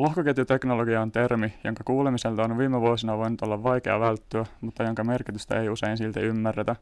[0.00, 5.60] Lohkoketjuteknologia on termi, jonka kuulemiselta on viime vuosina voinut olla vaikea välttyä, mutta jonka merkitystä
[5.60, 6.76] ei usein silti ymmärretä.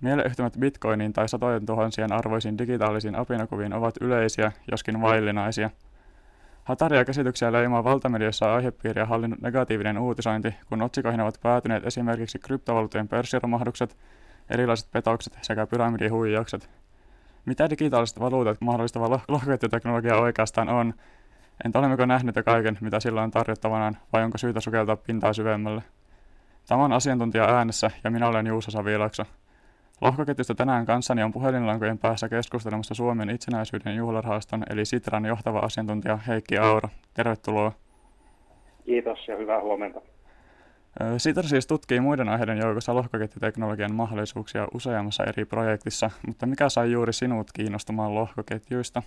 [0.00, 5.70] Mieleyhtymät bitcoiniin tai satojen tuhansien arvoisiin digitaalisiin apinakuviin ovat yleisiä, joskin vaillinaisia.
[6.64, 13.96] Hataria käsityksiä leimaa valtamedioissa aihepiiriä hallinnut negatiivinen uutisointi, kun otsikoihin ovat päätyneet esimerkiksi kryptovaluutojen pörssiromahdukset,
[14.50, 16.70] erilaiset petokset sekä pyramidihuijaukset.
[17.44, 20.94] Mitä digitaaliset valuutat mahdollistava lohkoketjuteknologia oikeastaan on,
[21.64, 25.82] Entä olemmeko nähneet jo kaiken, mitä sillä on tarjottavanaan, vai onko syytä sukeltaa pintaa syvemmälle?
[26.68, 29.22] Tämä on asiantuntija äänessä ja minä olen Juuso Savilakso.
[30.00, 36.58] Lohkoketjusta tänään kanssani on puhelinlankojen päässä keskustelemassa Suomen itsenäisyyden juhlarahaston eli Sitran johtava asiantuntija Heikki
[36.58, 36.88] Auro.
[37.14, 37.72] Tervetuloa.
[38.84, 40.00] Kiitos ja hyvää huomenta.
[41.16, 47.12] Sitra siis tutkii muiden aiheiden joukossa lohkoketjuteknologian mahdollisuuksia useammassa eri projektissa, mutta mikä sai juuri
[47.12, 49.02] sinut kiinnostumaan lohkoketjuista?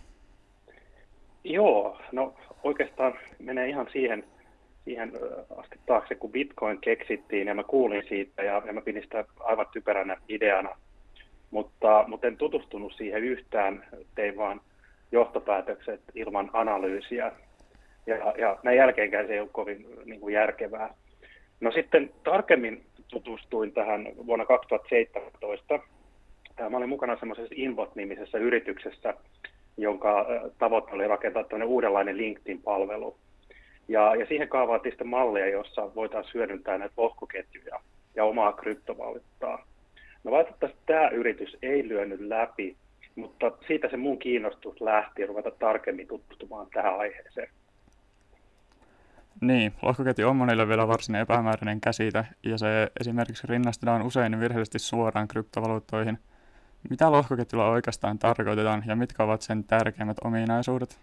[1.46, 4.24] Joo, no oikeastaan menee ihan siihen,
[4.84, 5.12] siihen
[5.58, 9.66] asti taakse, kun Bitcoin keksittiin ja mä kuulin siitä ja, ja mä pidin sitä aivan
[9.74, 10.78] typeränä ideana.
[11.52, 13.86] Mutta, mutta en tutustunut siihen yhtään,
[14.16, 14.62] tein vaan
[15.12, 17.32] johtopäätökset ilman analyysiä.
[18.08, 20.94] Ja, ja näin jälkeenkään se ei ole kovin niin kuin järkevää.
[21.62, 25.80] No sitten tarkemmin tutustuin tähän vuonna 2017.
[26.70, 29.14] Mä olin mukana semmoisessa Inbot-nimisessä yrityksessä,
[29.78, 30.26] jonka
[30.58, 33.18] tavoite oli rakentaa tämmöinen uudenlainen LinkedIn-palvelu.
[33.88, 37.80] Ja, ja siihen kaavailtiin sitten mallia, jossa voitaisiin hyödyntää näitä lohkoketjuja
[38.16, 39.66] ja omaa kryptovaluuttaa.
[40.24, 42.76] No valitettavasti tämä yritys ei lyönyt läpi,
[43.16, 47.50] mutta siitä se mun kiinnostus lähti ruveta tarkemmin tutustumaan tähän aiheeseen.
[49.42, 55.28] Niin, lohkoketju on monille vielä varsin epämääräinen käsite, ja se esimerkiksi rinnastetaan usein virheellisesti suoraan
[55.28, 56.18] kryptovaluuttoihin–
[56.90, 61.00] mitä lohkoketjulla oikeastaan tarkoitetaan ja mitkä ovat sen tärkeimmät ominaisuudet?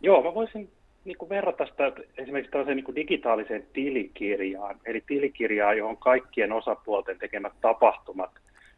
[0.00, 0.70] Joo, mä voisin
[1.04, 7.18] niin kuin verrata sitä esimerkiksi tällaiseen niin kuin digitaaliseen tilikirjaan, eli tilikirjaa, johon kaikkien osapuolten
[7.18, 8.30] tekemät tapahtumat,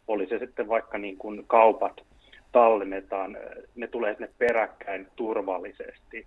[0.09, 2.01] oli se sitten vaikka niin kuin kaupat,
[2.53, 3.37] tallennetaan,
[3.77, 6.27] ne tulee sinne peräkkäin turvallisesti.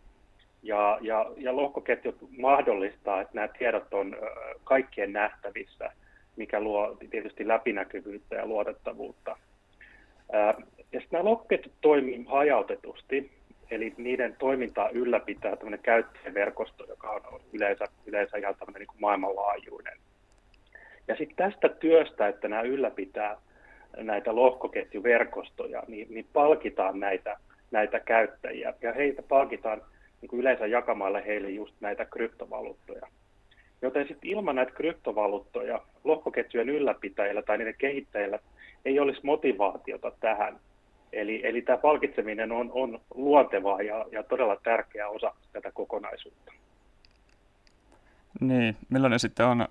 [0.63, 4.15] Ja, ja, ja lohkoketjut mahdollistaa, että nämä tiedot on
[4.63, 5.91] kaikkien nähtävissä
[6.35, 9.37] mikä luo tietysti läpinäkyvyyttä ja luotettavuutta.
[10.91, 13.31] Ja sitten nämä lohkoketjut toimii hajautetusti,
[13.71, 19.97] eli niiden toimintaa ylläpitää tämmöinen käyttäjäverkosto, joka on yleensä, yleensä ihan tämmöinen niin kuin maailmanlaajuinen.
[21.07, 23.37] Ja sitten tästä työstä, että nämä ylläpitää
[23.97, 27.37] näitä lohkoketjuverkostoja, niin, niin palkitaan näitä,
[27.71, 28.73] näitä käyttäjiä.
[28.81, 29.81] Ja heitä palkitaan
[30.21, 33.07] niin kuin yleensä jakamalla heille just näitä kryptovaluuttoja.
[33.81, 38.39] Joten sitten ilman näitä kryptovaluuttoja lohkoketjujen ylläpitäjillä tai niiden kehittäjillä
[38.85, 40.59] ei olisi motivaatiota tähän.
[41.13, 46.51] Eli, eli tämä palkitseminen on, on luontevaa ja, ja todella tärkeä osa tätä kokonaisuutta.
[48.41, 49.67] Niin, millainen sitten on ö,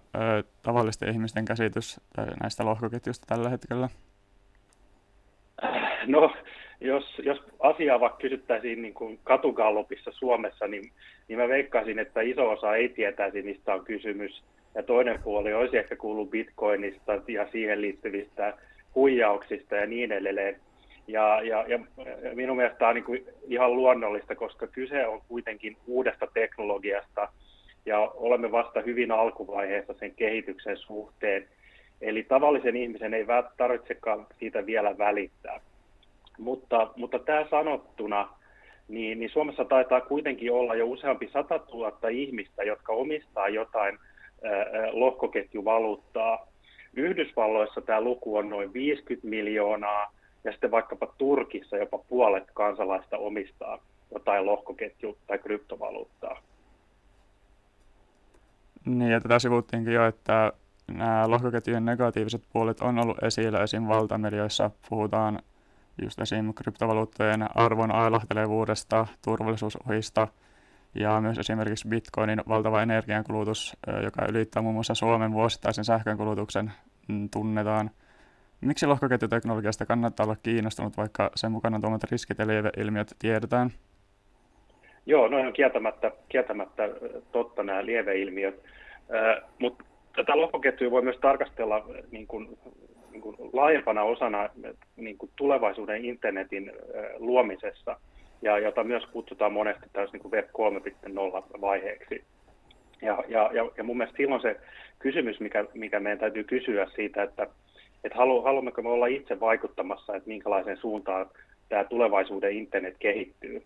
[0.62, 2.00] tavallisten ihmisten käsitys
[2.40, 3.88] näistä lohkoketjuista tällä hetkellä?
[6.06, 6.32] No,
[6.80, 10.90] jos, jos asiaa vaikka kysyttäisiin niin kuin katugallopissa Suomessa, niin,
[11.28, 14.42] niin mä veikkaisin, että iso osa ei tietäisi, mistä on kysymys.
[14.74, 18.54] Ja toinen puoli olisi ehkä kuullut bitcoinista ja siihen liittyvistä
[18.94, 20.60] huijauksista ja niin edelleen.
[21.08, 21.78] Ja, ja, ja
[22.34, 27.28] minun mielestä tämä on niin kuin ihan luonnollista, koska kyse on kuitenkin uudesta teknologiasta
[27.86, 31.48] ja olemme vasta hyvin alkuvaiheessa sen kehityksen suhteen.
[32.00, 33.26] Eli tavallisen ihmisen ei
[33.56, 35.60] tarvitsekaan siitä vielä välittää.
[36.38, 38.28] Mutta, mutta tämä sanottuna,
[38.88, 43.98] niin, niin Suomessa taitaa kuitenkin olla jo useampi sata tuhatta ihmistä, jotka omistaa jotain
[44.44, 44.52] ää,
[44.92, 46.46] lohkoketjuvaluuttaa.
[46.94, 50.12] Yhdysvalloissa tämä luku on noin 50 miljoonaa,
[50.44, 53.78] ja sitten vaikkapa Turkissa jopa puolet kansalaista omistaa
[54.14, 56.42] jotain lohkoketju- tai kryptovaluuttaa.
[58.86, 60.52] Niin, ja tätä sivuttiinkin jo, että
[60.92, 63.88] nämä lohkoketjujen negatiiviset puolet on ollut esillä esim.
[63.88, 64.70] valtamedioissa.
[64.88, 65.38] Puhutaan
[66.02, 66.54] just esim.
[66.54, 70.28] kryptovaluuttojen arvon ailahtelevuudesta, turvallisuusohista
[70.94, 76.72] ja myös esimerkiksi bitcoinin valtava energiankulutus, joka ylittää muun muassa Suomen vuosittaisen sähkönkulutuksen,
[77.08, 77.90] mm, tunnetaan.
[78.60, 83.70] Miksi lohkoketjuteknologiasta kannattaa olla kiinnostunut, vaikka sen mukana tuomat riskit ja lieveilmiöt tiedetään?
[85.06, 86.88] Joo, noin on kieltämättä, kieltämättä
[87.32, 88.54] totta nämä lieveilmiöt,
[89.14, 89.84] äh, mutta
[90.16, 92.58] tätä lohkoketjua voi myös tarkastella niin kuin
[93.20, 94.48] niin kuin laajempana osana
[94.96, 96.72] niin kuin tulevaisuuden internetin
[97.18, 97.96] luomisessa,
[98.42, 102.24] ja jota myös kutsutaan monesti täys niin kuin Web 3.0 vaiheeksi.
[103.02, 104.56] Ja, ja, ja, ja mun mielestä silloin se
[104.98, 107.46] kysymys, mikä, mikä meidän täytyy kysyä siitä, että,
[108.04, 111.30] että halu, haluammeko me olla itse vaikuttamassa, että minkälaiseen suuntaan
[111.68, 113.62] tämä tulevaisuuden internet kehittyy.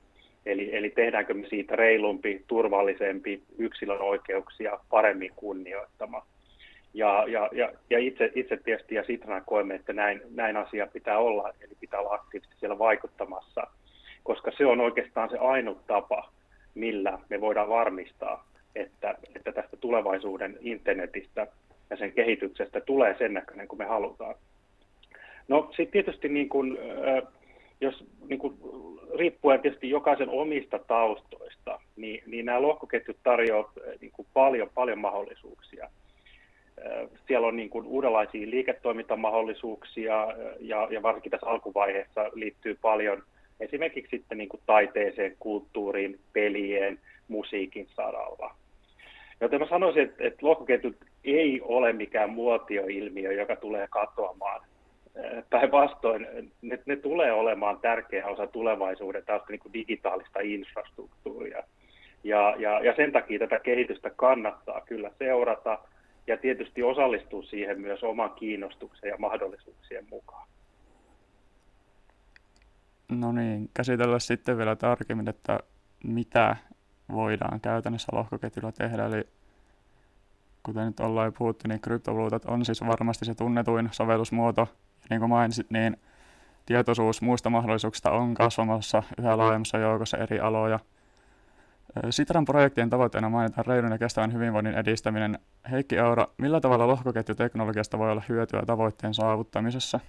[0.47, 6.27] Eli, eli tehdäänkö me siitä reilumpi, turvallisempi, yksilön oikeuksia paremmin kunnioittama.
[6.94, 11.19] Ja, ja, ja, ja itse, itse tietysti ja Sitrana koemme, että näin, näin asia pitää
[11.19, 13.67] olla, eli pitää olla aktiivisesti siellä vaikuttamassa,
[14.23, 16.31] koska se on oikeastaan se ainut tapa,
[16.75, 18.44] millä me voidaan varmistaa,
[18.75, 21.46] että, että tästä tulevaisuuden internetistä
[21.91, 24.35] ja sen kehityksestä tulee sen näköinen kuin me halutaan.
[25.49, 26.79] No sitten tietysti niin kun,
[27.81, 28.58] jos niin kun,
[29.19, 33.70] riippuen tietysti jokaisen omista taustoista, niin, niin nämä lohkoketjut tarjoavat
[34.00, 35.91] niin paljon, paljon mahdollisuuksia.
[37.26, 40.26] Siellä on niin kuin uudenlaisia liiketoimintamahdollisuuksia
[40.61, 43.23] ja, ja varsinkin tässä alkuvaiheessa liittyy paljon
[43.61, 46.99] esimerkiksi sitten niin kuin taiteeseen, kulttuuriin, pelien,
[47.29, 48.55] musiikin saralla.
[49.41, 54.61] Joten mä sanoisin, että, että lohkoketjut ei ole mikään muotioilmiö, joka tulee katoamaan.
[55.50, 56.27] Päinvastoin
[56.62, 61.62] ne, ne tulee olemaan tärkeä osa tulevaisuuden tästä niin kuin digitaalista infrastruktuuria.
[62.25, 65.79] Ja, ja, ja sen takia tätä kehitystä kannattaa kyllä seurata
[66.26, 70.49] ja tietysti osallistua siihen myös oman kiinnostuksen ja mahdollisuuksien mukaan.
[73.09, 75.59] No niin, käsitellä sitten vielä tarkemmin, että
[76.05, 76.56] mitä
[77.12, 79.06] voidaan käytännössä lohkoketjulla tehdä.
[79.06, 79.29] Eli
[80.62, 84.61] kuten nyt ollaan jo puhuttu, niin kryptovaluutat on siis varmasti se tunnetuin sovellusmuoto.
[84.61, 85.97] Ja niin kuin mainitsit, niin
[86.67, 90.81] tietoisuus muista mahdollisuuksista on kasvamassa yhä laajemmassa joukossa eri aloja.
[92.11, 95.38] Sitran projektien tavoitteena mainitaan reilun ja kestävän hyvinvoinnin edistäminen.
[95.70, 100.00] Heikki Aura, millä tavalla lohkoketjuteknologiasta voi olla hyötyä tavoitteen saavuttamisessa?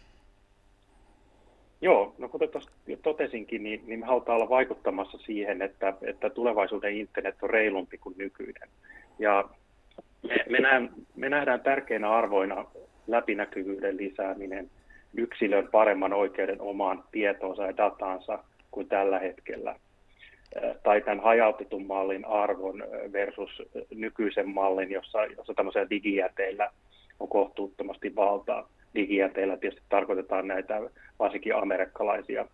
[1.82, 2.72] Joo, no kuten tuossa
[3.04, 8.16] totesinkin, niin, niin me halutaan olla vaikuttamassa siihen, että, että tulevaisuuden internet on reilumpi kuin
[8.18, 8.70] nykyinen.
[9.20, 9.50] Ja
[10.24, 12.66] me, me, nähdään, me nähdään tärkeinä arvoina
[13.08, 14.70] läpinäkyvyyden lisääminen,
[15.14, 18.40] yksilön paremman oikeuden omaan tietoonsa ja dataansa
[18.72, 19.76] kuin tällä hetkellä,
[20.84, 23.62] tai tämän hajautetun mallin arvon versus
[23.96, 26.72] nykyisen mallin, jossa, jossa tämmöisellä digijäteillä
[27.20, 30.82] on kohtuuttomasti valtaa digijäteillä tietysti tarkoitetaan näitä
[31.20, 32.46] varsinkin amerikkalaisia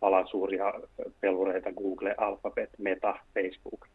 [0.00, 0.74] alan suuria
[1.20, 3.86] pelureita, Google, Alphabet, Meta, Facebook.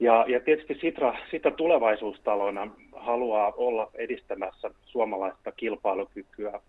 [0.00, 6.60] Ja, ja tietysti Sitra, Sitra tulevaisuustalona haluaa olla edistämässä suomalaista kilpailukykyä,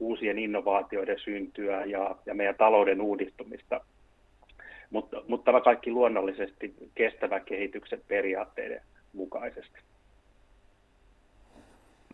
[0.00, 3.80] uusien innovaatioiden syntyä ja, ja meidän talouden uudistumista.
[4.90, 8.82] Mutta, mutta tämä kaikki luonnollisesti kestävän kehityksen periaatteiden
[9.12, 9.78] mukaisesti.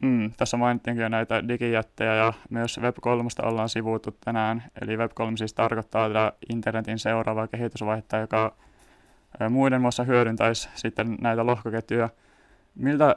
[0.03, 4.62] Mm, tässä mainittiinkin jo näitä digijättejä ja myös Web3 ollaan sivuuttu tänään.
[4.82, 8.56] Eli Web3 siis tarkoittaa tätä internetin seuraavaa kehitysvaihetta, joka
[9.50, 12.09] muiden muassa hyödyntäisi sitten näitä lohkoketjuja.
[12.75, 13.17] Miltä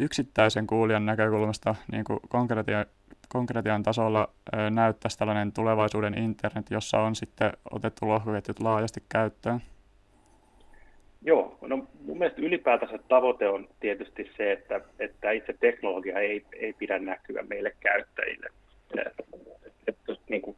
[0.00, 2.84] yksittäisen kuulijan näkökulmasta niin kuin konkretia,
[3.28, 4.28] konkretian tasolla
[4.70, 9.60] näyttäisi tällainen tulevaisuuden internet, jossa on sitten otettu lohkoketjut laajasti käyttöön?
[11.22, 11.76] Joo, no
[12.06, 17.42] mun mielestä ylipäätänsä tavoite on tietysti se, että, että itse teknologia ei, ei pidä näkyä
[17.48, 18.46] meille käyttäjille.
[18.96, 19.24] Että,
[19.86, 20.56] että jos niin kuin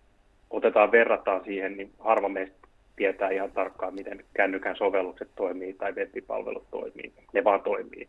[0.50, 2.56] otetaan, verrataan siihen, niin harva meistä
[2.96, 7.12] tietää ihan tarkkaan, miten kännykän sovellukset toimii tai web-palvelut toimii.
[7.32, 8.06] Ne vaan toimii.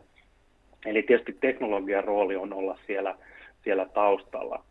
[0.86, 3.16] Eli tietysti teknologian rooli on olla siellä,
[3.70, 4.64] siellä taustalla,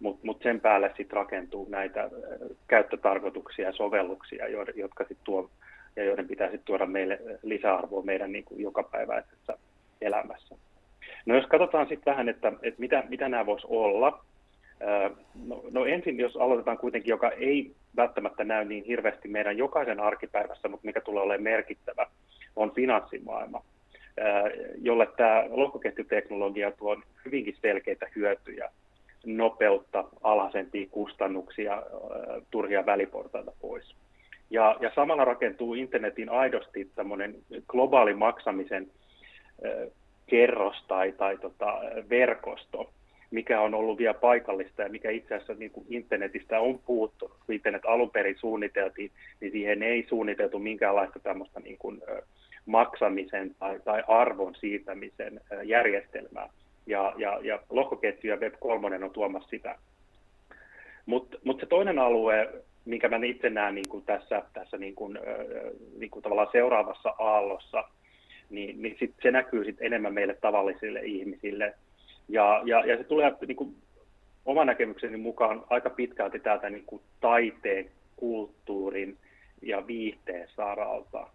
[0.00, 2.10] mutta mut sen päälle sitten rakentuu näitä
[2.68, 5.50] käyttötarkoituksia ja sovelluksia, jotka sitten tuo
[5.96, 9.58] ja joiden pitäisi tuoda meille lisäarvoa meidän niin kuin jokapäiväisessä
[10.00, 10.54] elämässä.
[11.26, 14.24] No jos katsotaan sitten vähän, että, että mitä, mitä nämä voisi olla.
[15.46, 20.68] No, no ensin, jos aloitetaan kuitenkin, joka ei välttämättä näy niin hirveästi meidän jokaisen arkipäivässä,
[20.68, 22.06] mutta mikä tulee olemaan merkittävä,
[22.56, 23.64] on finanssimaailma,
[24.82, 28.70] jolle tämä lohkoketjuteknologia tuo hyvinkin selkeitä hyötyjä,
[29.26, 31.82] nopeutta, alhaisempia kustannuksia,
[32.50, 33.94] turhia väliportaita pois.
[34.50, 37.34] Ja, ja samalla rakentuu internetin aidosti tämmöinen
[37.68, 38.90] globaali maksamisen
[39.66, 39.88] äh,
[40.26, 42.90] kerros tai, tai tota, verkosto,
[43.30, 47.36] mikä on ollut vielä paikallista ja mikä itse asiassa niin kuin internetistä on puuttunut.
[47.46, 52.22] Kun internet alun perin suunniteltiin, niin siihen ei suunniteltu minkäänlaista tämmöistä niin kuin, äh,
[52.70, 56.48] maksamisen tai, tai arvon siirtämisen järjestelmää.
[56.86, 59.76] Ja, ja, ja lohkoketju ja Web3 on tuomassa sitä.
[61.06, 62.48] Mutta mut se toinen alue,
[62.84, 65.18] minkä mä itse näen niin kuin tässä, tässä niin kuin,
[65.98, 67.84] niin kuin tavallaan seuraavassa aallossa,
[68.50, 71.74] niin, niin sit se näkyy sit enemmän meille tavallisille ihmisille.
[72.28, 73.74] Ja, ja, ja se tulee niin kuin,
[74.44, 79.16] oman näkemykseni mukaan aika pitkälti täältä niin kuin taiteen, kulttuurin
[79.62, 81.26] ja viihteen saralta,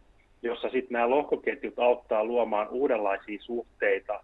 [0.41, 4.23] jossa sitten nämä lohkoketjut auttaa luomaan uudenlaisia suhteita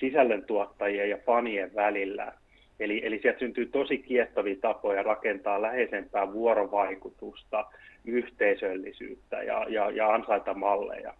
[0.00, 2.32] sisällöntuottajien ja fanien välillä–
[2.82, 7.64] Eli, eli sieltä syntyy tosi kiehtovia tapoja rakentaa läheisempää vuorovaikutusta,
[8.04, 11.14] yhteisöllisyyttä ja, ja, ja ansaita malleja.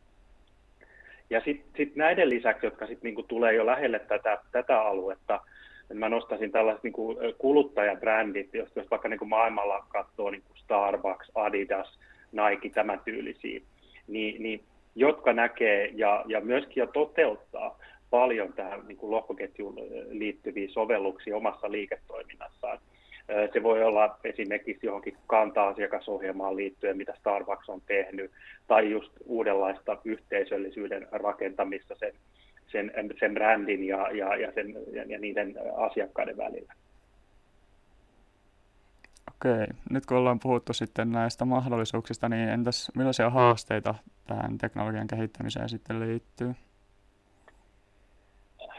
[1.30, 5.40] Ja sitten sit näiden lisäksi, jotka sitten niinku tulee jo lähelle tätä, tätä aluetta,
[5.88, 11.98] niin mä nostaisin tällaiset niinku kuluttajabrändit, jos, jos vaikka niinku maailmalla katsoo niinku Starbucks, Adidas,
[12.32, 13.60] Nike, tämän tyylisiä,
[14.08, 17.78] niin, niin jotka näkee ja, ja myöskin jo toteuttaa
[18.10, 19.76] paljon tähän niin kuin lohkoketjuun
[20.10, 22.78] liittyviä sovelluksia omassa liiketoiminnassaan.
[23.52, 28.30] Se voi olla esimerkiksi johonkin kanta-asiakasohjelmaan liittyen, mitä Starbucks on tehnyt,
[28.66, 32.12] tai just uudenlaista yhteisöllisyyden rakentamista sen,
[32.66, 34.74] sen, sen brändin ja, ja, ja, sen,
[35.08, 36.74] ja, niiden asiakkaiden välillä.
[39.44, 43.94] Okei, nyt kun ollaan puhuttu sitten näistä mahdollisuuksista, niin entäs millaisia haasteita
[44.26, 46.54] tähän teknologian kehittämiseen sitten liittyy?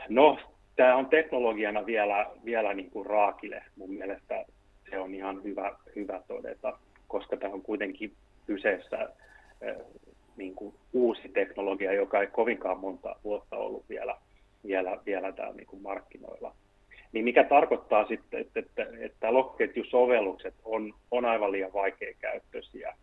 [0.10, 0.40] No,
[0.76, 3.64] tämä on teknologiana vielä, vielä niin kuin raakile.
[3.76, 4.46] Mun mielestä
[4.90, 8.14] se on ihan hyvä, hyvä todeta, koska tämä on kuitenkin
[8.46, 9.10] kyseessä
[10.38, 14.18] niin kuin uusi teknologia, joka ei kovinkaan monta vuotta ollut vielä,
[14.66, 16.56] vielä, vielä täällä niin kuin markkinoilla.
[17.14, 22.96] Niin mikä tarkoittaa sitten, että, että, että lohkoketjusovellukset on, on aivan liian vaikeakäyttöisiä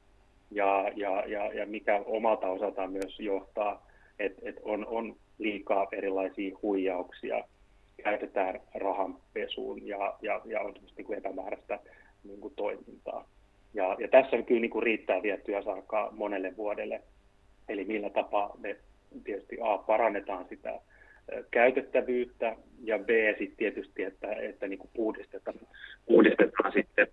[0.51, 3.87] ja, ja, ja, ja mikä omalta osaltaan myös johtaa,
[4.19, 7.45] että, että on, on liikaa erilaisia huijauksia,
[8.03, 11.79] käytetään rahanpesuun ja, ja, ja on niin kuin epämääräistä
[12.25, 13.29] niin kuin toimintaa.
[13.75, 17.03] Ja, ja tässä kyllä niin kuin riittää vielä työsarkaa monelle vuodelle.
[17.69, 18.77] Eli millä tapaa me
[19.25, 20.81] tietysti A, parannetaan sitä
[21.51, 23.09] käytettävyyttä ja B
[23.39, 25.57] sitten tietysti, että, että niin kuin puhdistetaan,
[26.07, 27.07] puhdistetaan sitten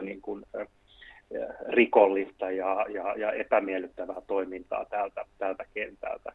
[0.00, 0.44] niin kuin,
[1.68, 6.32] rikollista ja, ja, ja epämiellyttävää toimintaa tältä, tältä kentältä.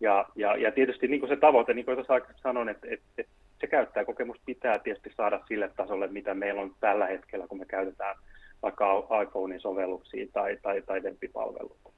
[0.00, 3.32] Ja, ja, ja tietysti niin kuin se tavoite, niin kuin tuossa sanoin, että, että, että
[3.60, 8.16] se käyttäjäkokemus pitää tietysti saada sille tasolle, mitä meillä on tällä hetkellä, kun me käytetään
[8.62, 11.90] vaikka iPhonein sovelluksia tai, tai, tai web-palveluita.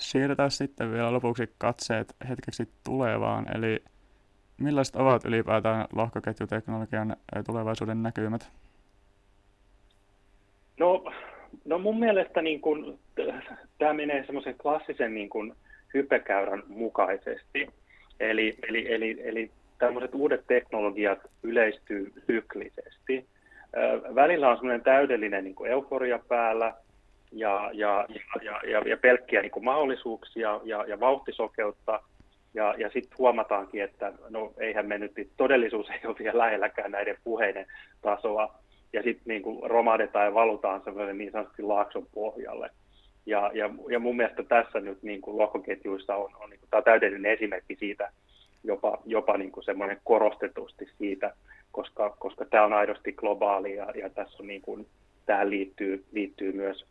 [0.00, 3.82] Siirretään sitten vielä lopuksi katseet hetkeksi tulevaan, eli
[4.60, 7.16] millaiset ovat ylipäätään lohkoketjuteknologian
[7.46, 8.50] tulevaisuuden näkymät?
[10.78, 11.04] No,
[11.64, 12.98] no mun mielestä niin kun,
[13.78, 15.56] tämä menee semmoisen klassisen niin kun,
[15.94, 17.68] hypekäyrän mukaisesti.
[18.20, 23.26] Eli, eli, eli, eli tämmöiset uudet teknologiat yleistyy syklisesti.
[24.14, 26.74] Välillä on semmoinen täydellinen niin euforia päällä
[27.32, 28.06] ja, ja,
[28.42, 32.02] ja, ja, ja pelkkiä niin mahdollisuuksia ja, ja vauhtisokeutta.
[32.54, 37.16] Ja, ja sitten huomataankin, että no eihän me nyt, todellisuus ei ole vielä lähelläkään näiden
[37.24, 37.66] puheiden
[38.02, 38.54] tasoa
[38.92, 42.70] ja sitten niin kuin romahdetaan ja valutaan sellainen niin sanotusti laakson pohjalle.
[43.26, 46.82] Ja, ja, ja mun mielestä tässä nyt niin kuin lohkoketjuissa on, on niin kuin, tämä
[46.82, 48.12] täydellinen esimerkki siitä,
[48.64, 51.34] jopa, jopa niin kuin semmoinen korostetusti siitä,
[51.72, 54.86] koska, koska tämä on aidosti globaali ja, ja tässä on niin kuin,
[55.26, 56.86] tähän liittyy, liittyy, myös,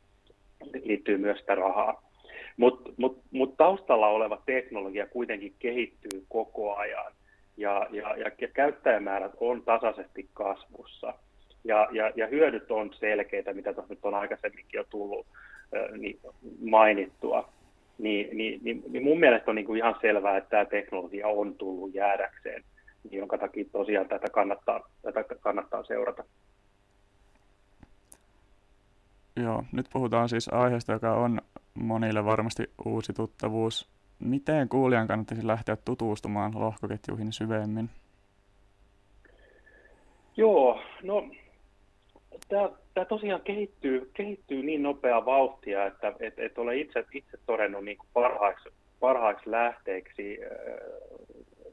[0.83, 2.09] liittyy myös sitä rahaa.
[2.57, 7.13] Mutta mut, mut taustalla oleva teknologia kuitenkin kehittyy koko ajan
[7.57, 11.13] ja, ja, ja käyttäjämäärät on tasaisesti kasvussa–
[11.63, 15.27] ja, ja, ja hyödyt on selkeitä, mitä tuossa nyt on aikaisemminkin jo tullut
[15.97, 16.19] niin
[16.69, 17.49] mainittua.
[17.97, 21.55] Niin, niin, niin, niin mun mielestä on niin kuin ihan selvää, että tämä teknologia on
[21.55, 22.63] tullut jäädäkseen,
[23.11, 26.23] jonka takia tosiaan tätä kannattaa, tätä kannattaa seurata.
[29.43, 31.41] Joo, nyt puhutaan siis aiheesta, joka on
[31.73, 33.89] monille varmasti uusi tuttavuus.
[34.19, 37.89] Miten kuulijan kannattaisi lähteä tutustumaan lohkoketjuihin syvemmin?
[40.37, 41.29] Joo, no
[42.49, 47.97] tämä, tosiaan kehittyy, kehittyy niin nopeaa vauhtia, että et, et ole itse, itse todennut niin
[48.13, 48.69] parhaiksi,
[48.99, 50.39] parhaiksi lähteiksi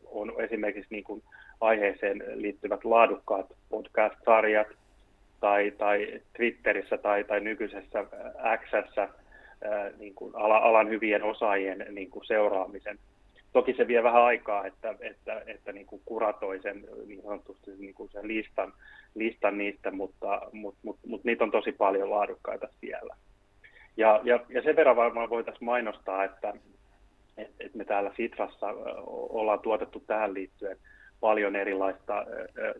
[0.07, 1.23] on esimerkiksi niin
[1.61, 4.69] aiheeseen liittyvät laadukkaat podcast-sarjat
[5.41, 8.05] tai, tai Twitterissä tai, tai nykyisessä
[8.65, 9.09] Xssä
[9.99, 12.99] niin alan hyvien osaajien niin kuin seuraamisen
[13.57, 17.95] Toki se vie vähän aikaa, että, että, että niin kuin kuratoi sen niin sanotusti niin
[17.95, 18.73] kuin sen listan,
[19.15, 23.17] listan niistä, mutta, mutta, mutta, mutta niitä on tosi paljon laadukkaita siellä.
[23.97, 26.55] Ja, ja, ja sen verran varmaan voitaisiin mainostaa, että,
[27.37, 28.67] että me täällä Sitrassa
[29.07, 30.77] ollaan tuotettu tähän liittyen
[31.21, 32.27] paljon erilaista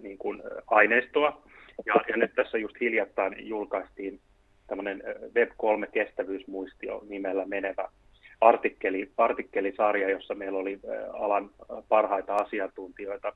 [0.03, 1.43] niin kuin aineistoa.
[1.87, 4.21] Ja, ja nyt tässä just hiljattain julkaistiin
[4.67, 7.89] tämmöinen Web3 kestävyysmuistio nimellä menevä
[8.41, 10.81] artikkeli, artikkelisarja, jossa meillä oli
[11.13, 11.51] alan
[11.89, 13.33] parhaita asiantuntijoita,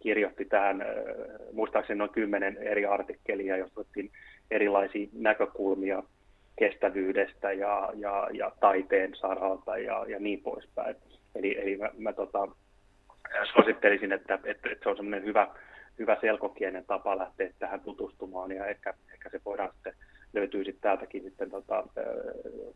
[0.00, 0.84] kirjoitti tähän
[1.52, 4.10] muistaakseni noin kymmenen eri artikkelia, jossa otettiin
[4.50, 6.02] erilaisia näkökulmia
[6.58, 10.96] kestävyydestä ja, ja, ja taiteen saralta ja, ja niin poispäin.
[11.34, 12.48] Eli, eli mä, mä tota,
[13.52, 15.48] suosittelisin, että, että, että se on semmoinen hyvä,
[15.98, 19.94] hyvä selkokienen tapa lähteä tähän tutustumaan ja ehkä, ehkä se voidaan sitten
[20.32, 21.84] löytyy sitten täältäkin sitten tota,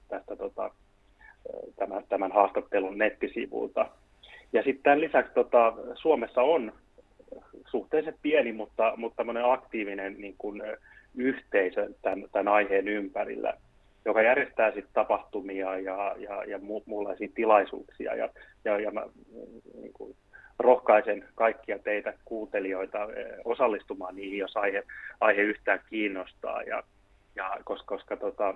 [0.08, 0.70] tästä tota,
[1.76, 3.88] tämän, tämän haastattelun nettisivulta.
[4.52, 6.72] Ja sitten tämän lisäksi tota, Suomessa on
[7.66, 10.62] suhteellisen pieni, mutta, mutta aktiivinen niin kuin,
[11.16, 13.54] yhteisö tämän, tämän aiheen ympärillä,
[14.04, 18.14] joka järjestää sit tapahtumia ja, ja, ja mu, muunlaisia tilaisuuksia.
[18.14, 18.28] Ja,
[18.64, 19.06] ja, ja mä
[19.80, 20.16] niin kuin,
[20.58, 22.98] rohkaisen kaikkia teitä kuuntelijoita
[23.44, 24.82] osallistumaan niihin, jos aihe,
[25.20, 26.62] aihe yhtään kiinnostaa.
[26.62, 26.82] Ja,
[27.34, 28.54] ja koska, koska tota,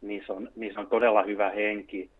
[0.00, 2.10] niissä, on, niissä on todella hyvä henki,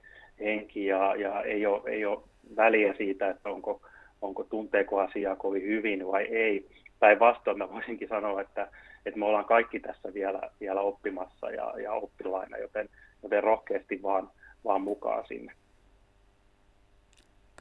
[0.40, 2.22] henki ja, ja ei, ole, ei ole
[2.56, 3.80] väliä siitä, että onko,
[4.22, 6.68] onko tunteeko asiaa kovin hyvin vai ei.
[6.98, 8.68] Päinvastoin mä voisinkin sanoa, että,
[9.06, 12.88] että me ollaan kaikki tässä vielä, vielä oppimassa ja, ja oppilaina, joten,
[13.22, 14.30] joten rohkeasti vaan,
[14.64, 15.52] vaan mukaan sinne.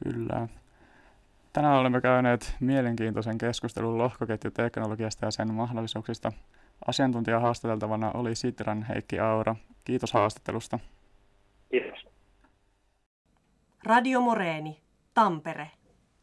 [0.04, 0.48] Kyllä.
[1.56, 6.32] Tänään olemme käyneet mielenkiintoisen keskustelun lohkoketjuteknologiasta ja sen mahdollisuuksista.
[6.86, 9.56] Asiantuntija haastateltavana oli Sitran Heikki Aura.
[9.84, 10.78] Kiitos haastattelusta.
[11.70, 12.06] Kiitos.
[13.84, 14.80] Radio Moreeni,
[15.14, 15.70] Tampere.